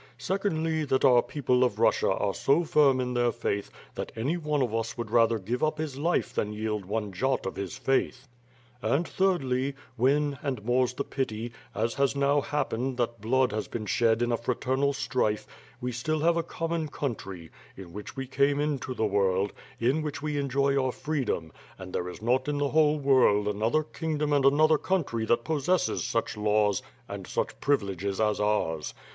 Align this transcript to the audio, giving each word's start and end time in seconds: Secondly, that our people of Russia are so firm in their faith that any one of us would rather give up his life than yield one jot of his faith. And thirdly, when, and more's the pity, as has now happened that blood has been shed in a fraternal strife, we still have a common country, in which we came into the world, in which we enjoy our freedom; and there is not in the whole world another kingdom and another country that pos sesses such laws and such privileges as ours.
Secondly, 0.17 0.83
that 0.83 1.05
our 1.05 1.21
people 1.21 1.63
of 1.63 1.77
Russia 1.77 2.09
are 2.11 2.33
so 2.33 2.63
firm 2.63 2.99
in 2.99 3.13
their 3.13 3.31
faith 3.31 3.69
that 3.93 4.11
any 4.15 4.35
one 4.35 4.63
of 4.63 4.73
us 4.73 4.97
would 4.97 5.11
rather 5.11 5.37
give 5.37 5.63
up 5.63 5.77
his 5.77 5.95
life 5.95 6.33
than 6.33 6.53
yield 6.53 6.85
one 6.85 7.13
jot 7.13 7.45
of 7.45 7.55
his 7.55 7.77
faith. 7.77 8.27
And 8.81 9.07
thirdly, 9.07 9.75
when, 9.97 10.39
and 10.41 10.65
more's 10.65 10.95
the 10.95 11.03
pity, 11.03 11.53
as 11.75 11.93
has 11.93 12.15
now 12.15 12.41
happened 12.41 12.97
that 12.97 13.21
blood 13.21 13.51
has 13.51 13.67
been 13.67 13.85
shed 13.85 14.23
in 14.23 14.31
a 14.31 14.37
fraternal 14.37 14.91
strife, 14.91 15.45
we 15.79 15.91
still 15.91 16.21
have 16.21 16.35
a 16.35 16.41
common 16.41 16.87
country, 16.87 17.51
in 17.77 17.93
which 17.93 18.15
we 18.17 18.25
came 18.25 18.59
into 18.59 18.95
the 18.95 19.05
world, 19.05 19.53
in 19.79 20.01
which 20.01 20.19
we 20.19 20.39
enjoy 20.39 20.83
our 20.83 20.91
freedom; 20.91 21.51
and 21.77 21.93
there 21.93 22.09
is 22.09 22.23
not 22.23 22.47
in 22.47 22.57
the 22.57 22.69
whole 22.69 22.97
world 22.97 23.47
another 23.47 23.83
kingdom 23.83 24.33
and 24.33 24.45
another 24.45 24.79
country 24.79 25.25
that 25.27 25.43
pos 25.43 25.67
sesses 25.67 25.99
such 25.99 26.35
laws 26.35 26.81
and 27.07 27.27
such 27.27 27.59
privileges 27.61 28.19
as 28.19 28.39
ours. 28.39 28.95